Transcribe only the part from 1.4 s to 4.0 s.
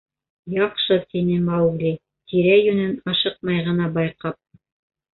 Маугли, тирә-йүнен ашыҡмай ғына